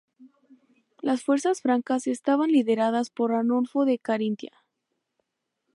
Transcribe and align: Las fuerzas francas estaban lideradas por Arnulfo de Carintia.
Las 1.03 1.21
fuerzas 1.21 1.61
francas 1.61 2.07
estaban 2.07 2.49
lideradas 2.51 3.11
por 3.11 3.33
Arnulfo 3.33 3.85
de 3.85 3.99
Carintia. 3.99 4.63